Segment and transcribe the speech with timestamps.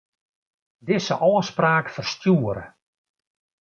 [0.85, 2.65] Dizze ôfspraak ferstjoere.